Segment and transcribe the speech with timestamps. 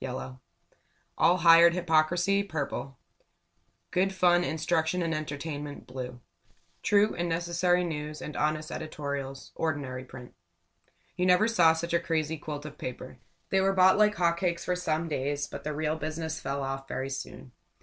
[0.03, 0.41] .Yellow
[1.15, 2.41] All hired hypocrisy..
[2.41, 2.97] .Purple
[3.91, 5.85] Good fun, instruction and entertainment..
[5.85, 6.21] .Blue
[6.81, 9.51] True and necessary news and honest editorials..
[9.53, 10.33] .Ordinary print
[11.17, 13.19] You never saw such a crazy quilt of a paper.
[13.51, 16.87] They were bought like hot cakes for some days; but the real business fell off
[16.87, 17.51] very soon.